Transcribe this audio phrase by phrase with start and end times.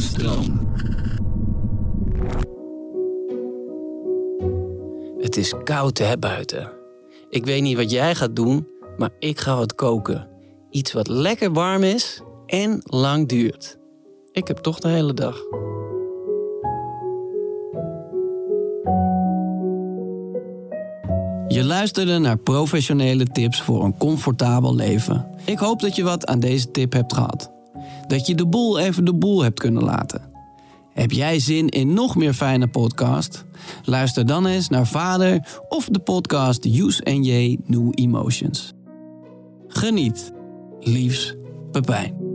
[0.00, 0.68] stroom.
[5.18, 6.72] Het is koud hè buiten.
[7.28, 10.28] Ik weet niet wat jij gaat doen, maar ik ga wat koken.
[10.70, 13.78] Iets wat lekker warm is en lang duurt.
[14.32, 15.36] Ik heb toch de hele dag.
[21.48, 25.26] Je luisterde naar professionele tips voor een comfortabel leven.
[25.44, 27.59] Ik hoop dat je wat aan deze tip hebt gehad.
[28.06, 30.30] Dat je de boel even de boel hebt kunnen laten.
[30.92, 33.44] Heb jij zin in nog meer fijne podcast?
[33.84, 38.72] Luister dan eens naar Vader of de podcast Use and J New Emotions.
[39.68, 40.32] Geniet.
[40.80, 41.34] Liefs,
[41.70, 42.29] Pepijn.